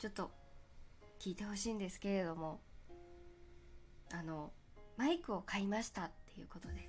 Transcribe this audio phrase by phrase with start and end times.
[0.00, 0.30] ちょっと
[1.20, 2.58] 聞いてほしいんですけれども
[4.10, 4.50] あの
[4.96, 6.88] マイクを買いましたっていうことで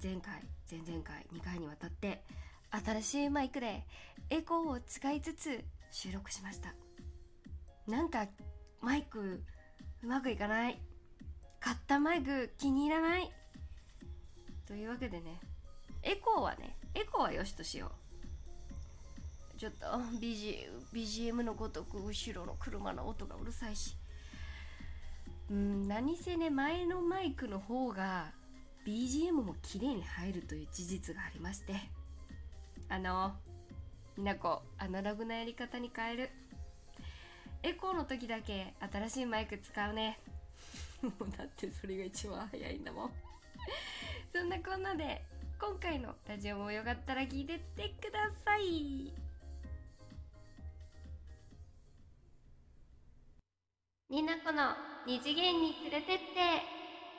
[0.00, 0.34] 前回
[0.70, 2.22] 前々回2回にわたって
[2.70, 3.84] 新しいマイクで
[4.30, 6.74] エコーを使いつつ収録しました。
[7.88, 8.26] なんか
[8.82, 9.42] マイク
[10.04, 10.78] うまくいかない。
[11.58, 13.32] 買ったマイク気に入らない。
[14.66, 15.40] というわけでね
[16.04, 18.07] エコーはねエコーはよしとしよう。
[19.58, 19.86] ちょっと
[20.20, 23.96] BG BGM のごとく後ろの車の音がうるさいし。
[25.50, 28.32] うん何せね前のマイクの方が
[28.86, 31.74] BGM も綺麗に入るという事実がありまして。
[32.88, 33.34] あの
[34.16, 36.30] みなこアナログなやり方に変える。
[37.64, 40.20] エコーの時だけ新しいマイク使うね。
[41.02, 43.10] もうだってそれが一番早いんだもん。
[44.32, 45.24] そんなこんなで
[45.60, 49.27] 今回のラジオもよかったら聞いてってください。
[54.10, 54.72] になこの
[55.06, 56.24] 二次元に連れてって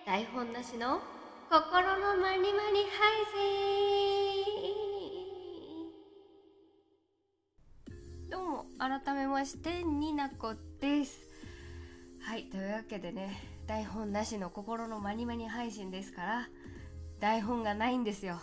[0.07, 0.99] 台本なしの
[1.47, 3.51] 心のまにまに配信
[8.31, 11.19] どうも改めましてになこです。
[12.23, 16.47] はいというわけでね台本なしの心のまにまに配信ですから
[17.19, 18.39] 台本がないんですよ。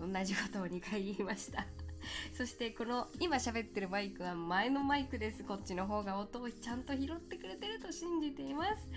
[0.00, 1.64] 同じことを2回言いました。
[2.36, 5.44] そしてこの今喋ってるマイクは前のマイクです。
[5.44, 8.88] こっちの方が音をちゃんと拾ってくれてると信じています。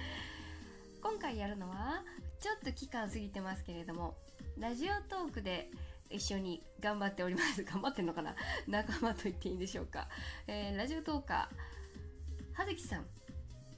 [1.02, 2.04] 今回やるのは
[2.40, 4.16] ちょっと期間過ぎてますけれども
[4.58, 5.70] ラジオトークで
[6.10, 7.64] 一緒に頑張っております。
[7.66, 8.36] 頑張ってんのかな？
[8.68, 10.08] 仲間と言っていいんでしょうか、
[10.48, 13.06] えー、ラジオトーカー葉月さん。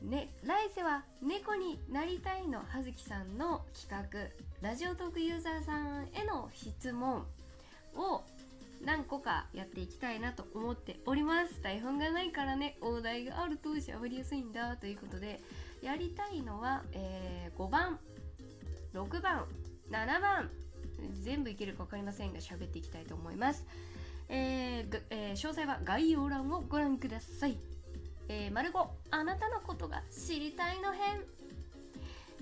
[0.01, 4.09] ね、来世は猫になりたいの葉月さんの企
[4.61, 4.67] 画。
[4.67, 7.25] ラジオトークユーザーさんへの質問
[7.95, 8.23] を
[8.85, 11.61] 何個かやっていきたいなと思っております。
[11.61, 15.39] 台本がないからねお題があると喋りやすいんだということで
[15.81, 17.99] やりたいのは、えー、5番
[18.93, 19.45] 6番
[19.91, 20.49] 7番
[21.21, 23.65] 全部いけるか分かりませんが喋っていきたいと思います、
[24.27, 27.57] えーえー、詳細は概要欄をご覧ください。
[28.31, 31.21] えー、丸5あなたのことが知りたいの編。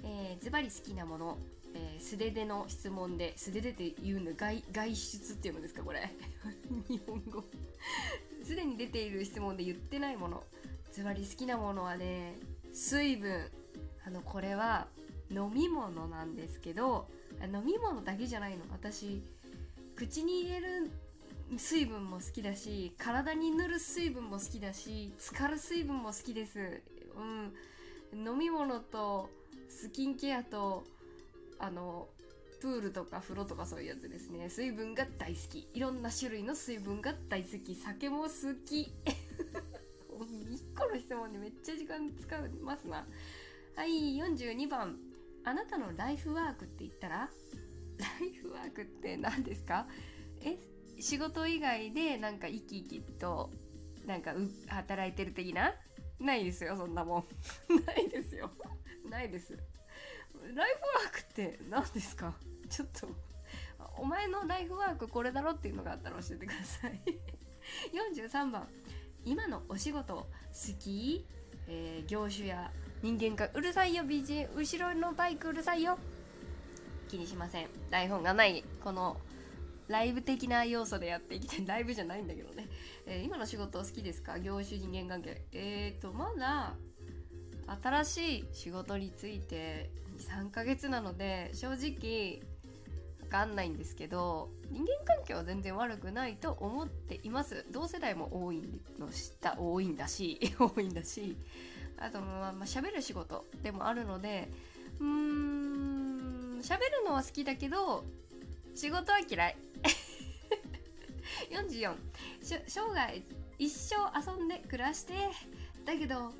[0.03, 1.37] えー、ズバリ好きなもの、
[1.75, 6.09] えー、素手での質問で素手でって言うの外外出っていうんですかこれ？
[6.89, 7.43] 日本語。
[8.43, 10.43] すでに出ている質問で言ってないもの。
[10.93, 12.35] ズバリ好きなものはね
[12.73, 13.49] 水分。
[14.05, 14.87] あのこれは
[15.29, 17.09] 飲み物なんですけど
[17.41, 18.63] 飲み物だけじゃないの。
[18.71, 19.21] 私
[19.95, 20.91] 口に入れる
[21.57, 26.81] 水分も好きだし体に塗る水分も好きだし浸かる水分も好きです。
[27.15, 28.25] うん。
[28.25, 29.29] 飲み物と
[29.69, 30.85] スキンケアと
[31.59, 32.09] あの
[32.61, 34.49] プールとか風呂とかそういうやつですね。
[34.49, 35.69] 水分が大好き。
[35.73, 37.75] いろんな種類の水分が大好き。
[37.75, 38.29] 酒も好
[38.67, 38.91] き。
[40.17, 43.05] 1個の質問でめっちゃ時間使いますな。
[43.75, 44.97] はい42番。
[45.45, 47.17] あなたのライフワークって言ったら？
[47.19, 49.85] ライフワークって何ですか？
[50.41, 50.57] え
[50.99, 53.51] 仕事以外でなんか生き生きと
[54.05, 54.33] なんか
[54.67, 55.73] 働いてる的な？
[56.19, 57.23] ないですよそんなもん。
[57.85, 58.49] ないですよ。
[59.09, 59.57] ないです。
[60.55, 62.33] ライフワークって何ですか？
[62.69, 63.07] ちょっと
[63.97, 66.99] お前のライフワークこれだろっていうのがあったら教えてください。
[68.15, 68.67] 43番。
[69.25, 70.27] 今のお仕事好
[70.79, 71.25] き、
[71.67, 72.71] えー、業種や
[73.01, 74.03] 人間かうるさいよ。
[74.03, 75.97] BG 後ろのバイクうるさいよ。
[77.09, 77.67] 気にしません。
[77.89, 78.63] 台本がない。
[78.83, 79.19] この
[79.87, 81.65] ライブ的な要素でやっていきたい。
[81.67, 82.67] ライブじゃないんだけどね。
[83.05, 84.39] えー、今の仕事好きですか？
[84.39, 85.45] 業種人間関係。
[85.51, 86.75] えーと、まだ、
[87.83, 92.41] 新しい仕事について2、3ヶ月なので、正直、
[93.21, 97.65] わかんないんですけど、人間関係は全然悪くないと思っています。
[97.71, 98.61] 同世代も多い
[98.97, 101.35] の知った、多いんだし、 多いんだし、
[101.97, 104.47] あと、まあ、まあ、喋る仕事でもあるので、
[104.99, 108.05] うーん、喋るのは好きだけど、
[108.75, 109.57] 仕事は嫌い。
[111.51, 111.95] 44
[112.67, 113.21] 生涯
[113.57, 115.13] 一生遊んで暮らして
[115.85, 116.31] だけど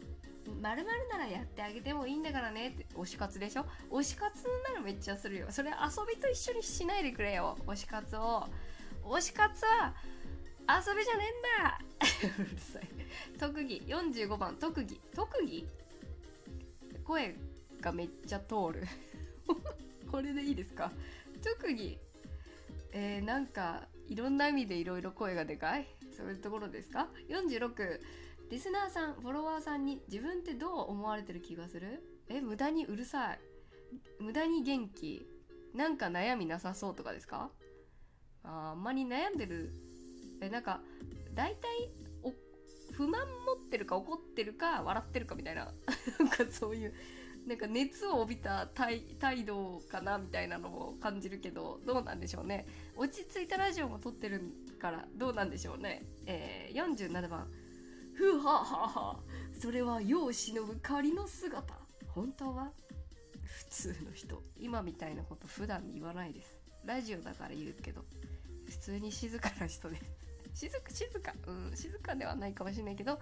[0.62, 3.66] まるならやってあげてもいいんだからねって推し活でしょ？
[3.92, 5.48] 推し活ならめっちゃするよ。
[5.50, 5.76] それ遊
[6.08, 7.58] びと一緒にしないでくれよ。
[7.68, 8.46] 推し活を。
[9.04, 9.94] 推し活は
[10.70, 11.26] 遊びじゃね
[12.26, 12.44] えんだ。
[12.44, 12.88] うるさい。
[13.40, 13.82] 特技。
[13.88, 14.56] 45番。
[14.58, 15.00] 特技。
[15.16, 15.68] 特技？
[17.06, 17.36] 声
[17.80, 18.84] がめっちゃ通る。
[20.12, 20.92] これでいいですか？
[21.44, 21.98] 特技。
[22.92, 25.88] えー、なんかいろんな意味でいろいろ声がでかい？
[26.16, 28.00] そういうところですか？46
[28.50, 32.02] リスナーさんフォロワーさんに自分ってどう思われてる気がする？
[32.30, 33.40] え無駄にうるさい。
[34.20, 35.28] 無駄に元気。
[35.76, 37.52] なんか悩みなさそうとかですか？
[38.44, 39.70] ああんまり悩んでる。
[40.42, 40.80] えなんか
[41.34, 41.70] 大体
[42.24, 42.34] お
[42.94, 45.66] 不満持ってるか怒ってるか笑ってるかみたいな。
[46.20, 46.94] なんかそういう
[47.48, 49.04] なんか熱を帯びた態
[49.46, 52.66] 度かなみたいなのを感じるけどどうなんでしょうね。
[52.96, 54.42] 落ち着いたラジオも撮ってる
[54.80, 57.48] からどうなんでしょうね、えー、47番。
[58.18, 59.20] ふははは。
[59.62, 61.76] それは世を忍ぶ仮の姿。
[62.08, 62.72] 本当は？
[63.44, 64.42] 普通の人。
[64.60, 66.60] 今みたいなこと普段言わないです。
[66.84, 68.04] ラジオだから言うけど。
[68.70, 69.98] 普通に静かな人で。
[70.56, 71.34] す 静か静か。
[71.46, 73.20] うん静かではないかもしれないけど。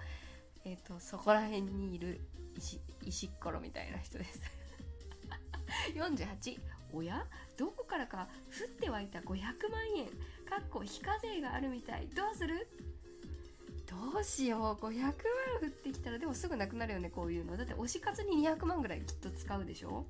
[0.64, 2.22] えっ、ー、とそこら辺にいる
[2.58, 4.40] 石石っころみたいな人です。
[5.94, 6.60] 48
[6.94, 7.28] 親
[7.58, 10.08] どこからか降って湧いた500万円。
[10.46, 12.08] かっこ非課税があるみたい。
[12.08, 12.66] どうする？
[14.14, 14.86] どうしよう。
[14.86, 15.12] 500万
[15.62, 17.56] 降ってきたらでもすぐなくなるよねこういうの。
[17.58, 20.06] だって推し活に200万ぐらいきっと使うでしょ？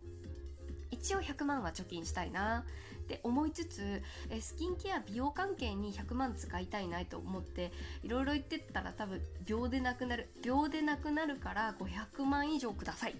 [0.92, 2.64] 一応100万は貯金したいな。
[3.04, 4.02] って思いつつ
[4.32, 7.72] えスキンケア美容関係に100万使いたいなと思って
[8.02, 10.30] いろいろ言ってったら多分秒でなくなる。
[10.44, 13.16] 秒でなくなるから500万以上ください。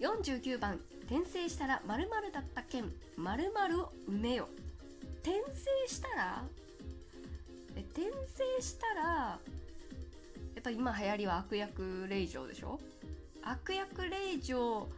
[0.00, 0.78] 49番
[1.08, 2.92] 転生したら〇〇だった件。
[3.16, 4.48] 〇〇を埋めよ
[5.22, 6.42] 転生したら？
[7.76, 9.38] え転生したら
[10.66, 12.80] ぱ今流行りは悪役令嬢でしょ？
[13.44, 14.88] 悪役令嬢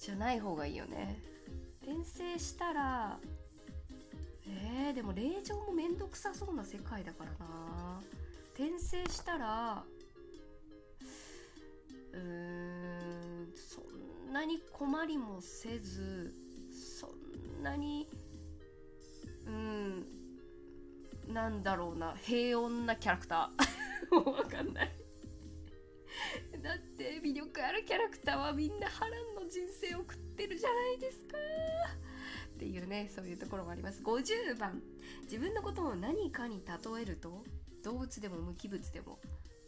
[0.00, 1.22] じゃない方がいいよね。
[1.82, 3.16] 転生したら
[4.48, 8.00] えー、でも令状もめんどくさそうな世界だからな。
[8.54, 9.84] 転生したら
[12.12, 13.82] うーんそ
[14.28, 16.32] んなに困りもせず
[16.98, 18.08] そんなに
[19.46, 20.04] うん
[21.32, 23.75] なんだろうな平穏なキャラクター。
[24.10, 24.92] わかんない。
[26.62, 31.36] だって魅力あるキャラクターはみんな波乱の人生を送ってるじゃないですか。
[32.56, 34.02] っていうねそういうところもあります。
[34.02, 34.82] 50番。
[35.22, 37.42] 自分のことを何かに例えると
[37.84, 39.18] 動物でも無機物でも、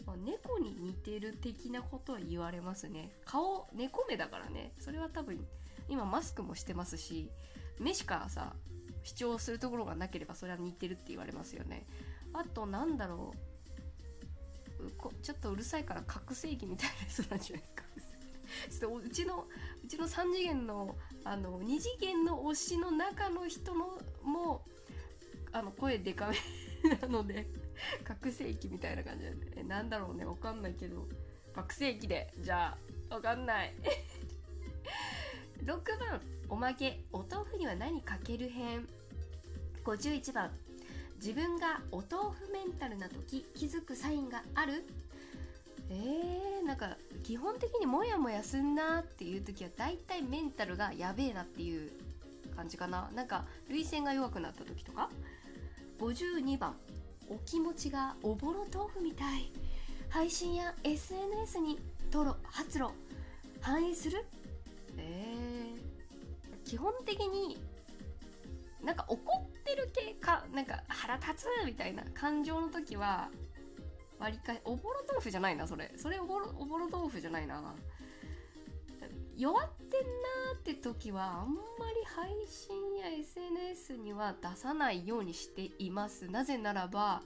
[0.06, 3.10] まあ、猫に似てる的なことは言われますね。
[3.24, 4.72] 顔猫目だからね。
[4.80, 5.46] それは多分
[5.88, 7.30] 今マスクもしてますし
[7.78, 8.54] 目しかさ
[9.04, 11.86] 主張するところがなければそれは似てるって言われますよね。
[12.32, 13.47] あとなんだろう。
[15.22, 17.84] ちょっとうるさいから覚醒器みたいな人なんじゃないですか。
[18.70, 19.46] ちょっとうちの
[19.84, 24.64] うちの3次元のあの2次元の推しの中の人のも
[25.52, 26.30] あの声でか
[26.82, 27.46] めなので
[28.04, 29.62] 覚醒器みたいな感じなんで。
[29.64, 30.24] なんだろうね。
[30.24, 31.06] わかんないけど。
[31.54, 32.32] 覚醒器で。
[32.38, 32.76] じゃ
[33.10, 33.74] あわかんない。
[35.64, 36.20] 6番。
[36.48, 37.04] おまけ。
[37.12, 38.88] お豆腐には何かける編。
[39.84, 40.50] 51番。
[41.18, 44.84] 自分がお豆腐メンタルな時気づくサインがある？
[45.90, 51.90] えー、なんか基本的にモヤモヤすんなっていう時はだいたいメンタルがやべえなっていう
[52.54, 53.10] 感じかな。
[53.14, 55.10] なんか涙腺が弱くなった時とか
[55.98, 56.76] ？52番。
[57.30, 59.50] お気持ちがおぼろ豆腐みたい。
[60.08, 61.78] 配信や SNS に
[62.10, 62.86] トロ発露。
[63.60, 64.24] 反映する？
[64.96, 67.58] えー、基本的に
[68.82, 73.28] なんか怒ってる系かなんか腹立つみたいな感情の時は
[74.18, 75.92] 割りかおぼろ豆腐じゃないなそれ。
[75.96, 77.74] それおぼろおぼろ豆腐じゃないな。
[79.36, 86.28] 弱ってんなって時はあんまり配信や SNS には出さないようにしています。
[86.28, 87.22] なぜならば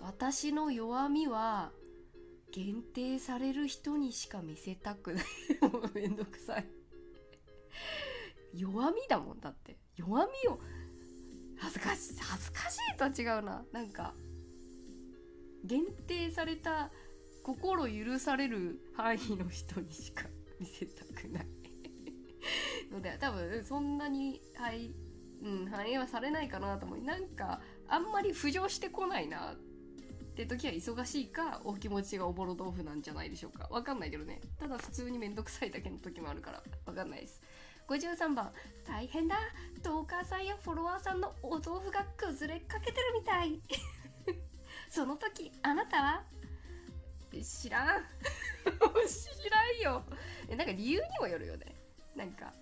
[0.00, 1.70] 私の弱みは
[2.52, 5.24] 限定される人にしか見せたくない。
[5.62, 6.77] もうめんどくさい。
[8.58, 9.78] 弱みだもんだって。
[9.96, 10.58] 弱みを
[11.58, 13.64] 恥ずかしい恥ずかしいとは違うな。
[13.72, 14.14] なんか
[15.64, 16.90] 限定された
[17.42, 20.24] 心許される範囲の人にしか
[20.60, 21.46] 見せたくない。
[22.90, 24.94] ので多分そんなにはい
[25.42, 29.56] うん反映はされないかなと思いなんかあんまり浮上してこないなっ
[30.34, 33.68] て時は忙しいかお気持ちがおぼろ豆腐なんじゃないでしょうか。
[33.70, 34.40] わかんないけどね。
[34.58, 37.42] ただ普通にめんどくさいだけの時もあるからわかんないです。
[37.88, 38.52] 53番
[38.86, 39.36] 大変だ。
[39.82, 43.60] トーカーさんやフォロワーさんのお豆腐が崩れかけてるみたい。
[44.90, 46.24] その時あなたは？
[47.42, 48.04] 知らん。
[49.08, 50.04] 知らんよ。
[50.50, 51.74] なんか理由にもよるよね。
[52.14, 52.52] なんか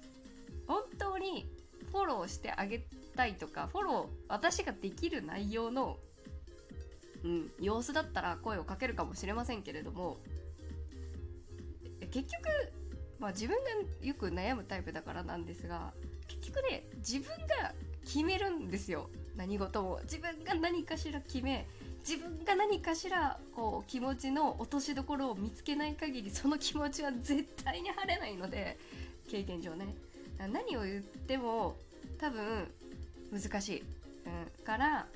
[0.66, 1.50] 本当に
[1.90, 5.98] フォローしてあげたいとかフォロー私ができる内容の、
[7.24, 10.18] うん、様子だったら声をかけるかもしれませんけれども
[12.10, 12.75] 結局
[13.18, 13.70] まあ自分が
[14.06, 15.92] よく悩むタイプだからなんですが
[16.28, 17.72] 結局ね自分が
[18.04, 19.08] 決めるんですよ。
[19.36, 20.00] 何事も。
[20.04, 21.66] 自分が何かしら決め
[22.08, 28.78] 自分が何かしらこう気持ちの落としどころを見つけない限りその気持ちは絶対に晴れないので
[29.28, 29.94] 経験上ね。
[30.38, 31.76] 何を言っても
[32.18, 32.68] 多分
[33.32, 35.06] 難しい、うん、から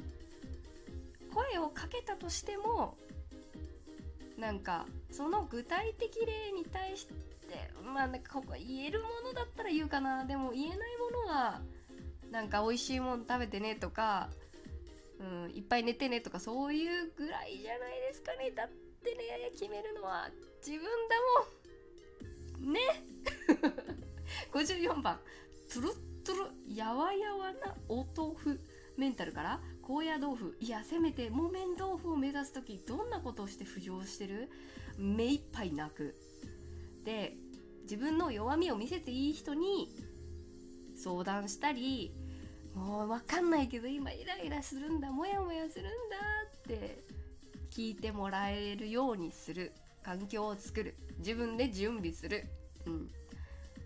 [1.32, 2.96] 声をかけたとしても
[4.38, 7.14] なんかその具体的例に対して
[7.84, 10.24] まあなんかここ言えるものだったら言うかな。
[10.24, 11.60] でも言えないものは
[12.30, 14.28] なんか美味しいもん食べてねとか、
[15.18, 18.50] うん、いっぱい寝てねとかそういうぐらいじゃないですかね。
[18.50, 18.68] だっ
[19.02, 20.30] てね決めるのは。
[20.66, 21.16] 自分だ
[22.64, 22.72] もん。
[22.72, 22.80] ね。
[24.52, 25.18] 54番
[25.68, 26.38] つるっつる
[26.74, 28.60] やわやわなお豆腐
[28.96, 29.60] メンタルから。
[29.82, 30.56] 高野豆腐。
[30.60, 34.48] いやせめて木綿豆腐を目指す時どんなことをして浮上してる？
[34.98, 36.14] 目いっぱい泣く。
[37.04, 37.34] で
[37.82, 39.88] 自分の弱みを見せていい人に
[41.02, 42.12] 相談したり
[42.74, 45.90] もう分かんないけど今イライラするんだモヤモヤするんだ
[46.56, 46.98] って
[47.70, 49.72] 聞いてもらえるようにする。
[50.02, 50.94] 環境を作る。
[51.18, 52.44] 自分で準備する。
[52.86, 53.08] うん。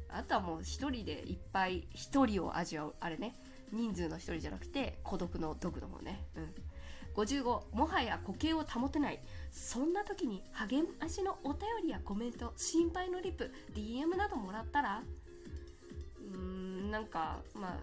[0.08, 2.94] あとはもう一人でいっぱい一人を味わう。
[3.00, 3.34] あれね。
[3.72, 6.24] 人数の一人じゃなくて孤独の毒の方ね。
[6.36, 6.54] うん。
[7.14, 9.20] 55もはや固形を保てない。
[9.54, 15.00] そんな時に励ましのお便りやコメント心配のリプ DM などもらったら
[16.18, 17.76] うーんなんかまあ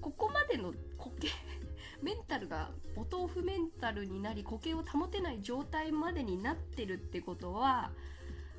[0.00, 1.28] ここまでの固形
[2.00, 7.90] メンタルがお豆腐メンタルになり固形を保てない状態までになってるってことは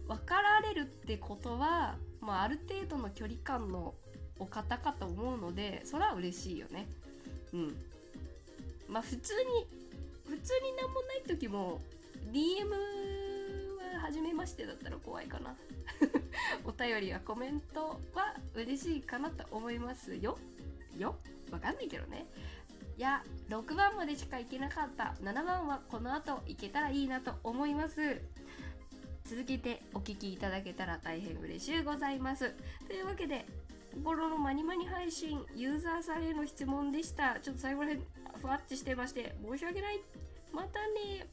[0.07, 3.95] 分かられるってことは、まあ、ある程度の距離感の
[4.39, 6.87] お方かと思うのでそれは嬉しいよね。
[7.53, 7.77] うん。
[8.89, 9.76] まあ普通に
[10.27, 11.81] 普通になんもない時も
[12.31, 15.55] DM は初めましてだったら怖いかな。
[16.65, 20.37] お便りやコメントは嬉しいかなと思いますよ。
[20.97, 21.15] よ？
[21.51, 22.25] わかんないけどね。
[22.97, 25.15] いや6番までしか行けなかった。
[25.21, 28.21] 7番はこの後行けたらいいなと思います。
[29.25, 32.51] 続けてお聴きいただけたら大変嬉しいございます。
[32.87, 33.45] というわけで
[33.93, 37.39] 心のマニマニ配信ユーザーさんへの質問でした。
[37.39, 38.03] ちょっと最後らへん
[38.47, 39.99] ふわっちしてまして申し訳ない。
[40.53, 41.27] またね